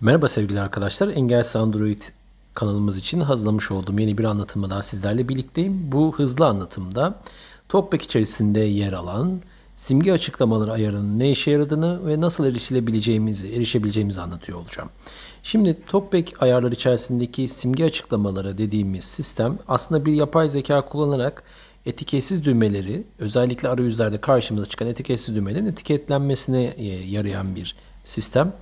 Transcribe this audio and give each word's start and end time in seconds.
Merhaba 0.00 0.28
sevgili 0.28 0.60
arkadaşlar. 0.60 1.08
Engelsiz 1.08 1.56
Android 1.56 2.02
kanalımız 2.54 2.98
için 2.98 3.20
hazırlamış 3.20 3.70
olduğum 3.70 4.00
yeni 4.00 4.18
bir 4.18 4.24
anlatımla 4.24 4.70
daha 4.70 4.82
sizlerle 4.82 5.28
birlikteyim. 5.28 5.92
Bu 5.92 6.14
hızlı 6.16 6.46
anlatımda 6.46 7.20
TalkBack 7.68 8.02
içerisinde 8.04 8.60
yer 8.60 8.92
alan 8.92 9.40
simge 9.74 10.12
açıklamaları 10.12 10.72
ayarının 10.72 11.18
ne 11.18 11.30
işe 11.30 11.50
yaradığını 11.50 12.08
ve 12.08 12.20
nasıl 12.20 12.46
erişilebileceğimizi, 12.46 13.54
erişebileceğimizi 13.54 14.20
anlatıyor 14.20 14.58
olacağım. 14.58 14.88
Şimdi 15.42 15.78
TalkBack 15.86 16.42
ayarları 16.42 16.74
içerisindeki 16.74 17.48
simge 17.48 17.84
açıklamaları 17.84 18.58
dediğimiz 18.58 19.04
sistem 19.04 19.58
aslında 19.68 20.06
bir 20.06 20.12
yapay 20.12 20.48
zeka 20.48 20.84
kullanarak 20.84 21.42
etiketsiz 21.86 22.44
düğmeleri 22.44 23.04
özellikle 23.18 23.68
arayüzlerde 23.68 24.20
karşımıza 24.20 24.66
çıkan 24.66 24.88
etiketsiz 24.88 25.36
düğmelerin 25.36 25.66
etiketlenmesine 25.66 26.64
e, 26.64 26.84
yarayan 26.84 27.56
bir 27.56 27.76
sistem. 28.08 28.52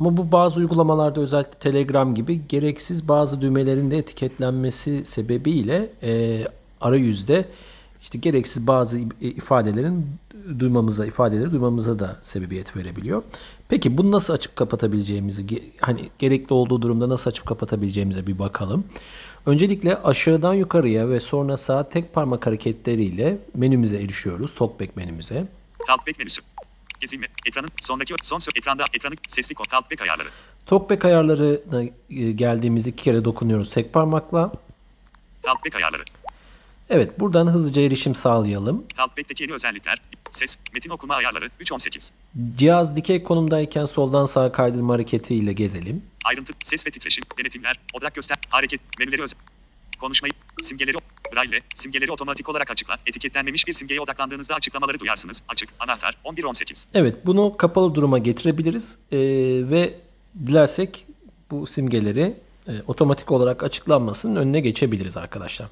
Ama 0.00 0.16
bu 0.16 0.32
bazı 0.32 0.60
uygulamalarda 0.60 1.20
özellikle 1.20 1.58
Telegram 1.58 2.14
gibi 2.14 2.48
gereksiz 2.48 3.08
bazı 3.08 3.40
düğmelerin 3.40 3.90
de 3.90 3.98
etiketlenmesi 3.98 5.04
sebebiyle 5.04 5.90
e, 6.02 6.42
arayüzde 6.80 7.44
işte 8.02 8.18
gereksiz 8.18 8.66
bazı 8.66 9.00
ifadelerin 9.20 10.06
duymamıza, 10.58 11.06
ifadeleri 11.06 11.52
duymamıza 11.52 11.98
da 11.98 12.16
sebebiyet 12.20 12.76
verebiliyor. 12.76 13.22
Peki 13.68 13.98
bunu 13.98 14.12
nasıl 14.12 14.34
açıp 14.34 14.56
kapatabileceğimizi, 14.56 15.46
hani 15.80 16.10
gerekli 16.18 16.54
olduğu 16.54 16.82
durumda 16.82 17.08
nasıl 17.08 17.30
açıp 17.30 17.46
kapatabileceğimize 17.46 18.26
bir 18.26 18.38
bakalım. 18.38 18.84
Öncelikle 19.46 19.96
aşağıdan 19.96 20.54
yukarıya 20.54 21.08
ve 21.08 21.20
sonra 21.20 21.56
sağa 21.56 21.88
tek 21.88 22.14
parmak 22.14 22.46
hareketleriyle 22.46 23.38
menümüze 23.54 24.02
erişiyoruz. 24.02 24.54
Talkback 24.54 24.96
menümüze. 24.96 25.46
Talkback 25.86 26.18
menüsü. 26.18 26.51
Gezinme. 27.02 27.28
Ekranın 27.46 27.70
sondaki 27.80 28.14
son 28.22 28.38
ekranda 28.56 28.84
ekranı 28.94 29.14
sesli 29.28 29.54
kod 29.54 29.64
Talkback 29.64 30.02
ayarları. 30.02 30.28
Talkback 30.66 31.04
ayarlarına 31.04 31.82
e, 32.10 32.32
geldiğimizde 32.32 32.90
iki 32.90 33.02
kere 33.04 33.24
dokunuyoruz 33.24 33.70
tek 33.70 33.92
parmakla. 33.92 34.52
Talkback 35.42 35.76
ayarları. 35.76 36.04
Evet 36.90 37.20
buradan 37.20 37.46
hızlıca 37.46 37.82
erişim 37.82 38.14
sağlayalım. 38.14 38.84
Talkback'teki 38.96 39.42
yeni 39.42 39.52
özellikler. 39.52 40.02
Ses, 40.30 40.58
metin 40.74 40.90
okuma 40.90 41.14
ayarları 41.14 41.46
3.18. 41.60 42.12
Cihaz 42.56 42.96
dikey 42.96 43.22
konumdayken 43.22 43.84
soldan 43.84 44.24
sağa 44.24 44.52
kaydırma 44.52 44.94
hareketiyle 44.94 45.52
gezelim. 45.52 46.02
Ayrıntı, 46.24 46.52
ses 46.62 46.86
ve 46.86 46.90
titreşim, 46.90 47.24
denetimler, 47.38 47.80
odak 47.94 48.14
göster, 48.14 48.38
hareket, 48.50 48.80
menüleri 48.98 49.22
özel. 49.22 49.38
Konuşmayı, 50.02 50.32
simgeleri, 50.62 50.96
braille, 51.34 51.60
simgeleri 51.74 52.12
otomatik 52.12 52.48
olarak 52.48 52.70
açıkla. 52.70 52.98
Etiketlenmemiş 53.06 53.66
bir 53.66 53.72
simgeye 53.72 54.00
odaklandığınızda 54.00 54.54
açıklamaları 54.54 55.00
duyarsınız. 55.00 55.42
Açık, 55.48 55.68
anahtar, 55.78 56.18
11.18. 56.24 56.88
Evet 56.94 57.26
bunu 57.26 57.56
kapalı 57.56 57.94
duruma 57.94 58.18
getirebiliriz 58.18 58.98
Ee, 59.12 59.18
ve 59.70 59.94
dilersek 60.46 61.06
bu 61.50 61.66
simgeleri 61.66 62.36
e, 62.68 62.72
otomatik 62.86 63.32
olarak 63.32 63.62
açıklanmasının 63.62 64.36
önüne 64.36 64.60
geçebiliriz 64.60 65.16
arkadaşlar. 65.16 65.68